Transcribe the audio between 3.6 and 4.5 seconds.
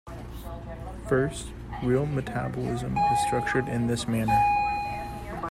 in this manner.